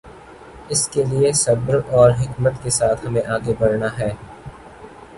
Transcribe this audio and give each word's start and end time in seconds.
اس 0.69 0.87
کے 0.87 1.03
لیے 1.03 1.31
صبر 1.33 1.79
اور 1.91 2.11
حکمت 2.11 2.53
کے 2.63 2.69
ساتھ 2.69 3.05
ہمیں 3.05 3.21
آگے 3.27 3.53
بڑھنا 3.59 3.87
ہے۔ 3.99 4.11